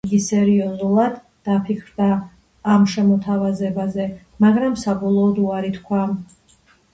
[0.07, 1.17] იგი სერიოზულად
[1.49, 2.07] დაფიქრდა
[2.77, 4.09] ამ შემოთავაზებაზე,
[4.47, 6.03] მაგრამ საბოლოოდ უარი თქვა.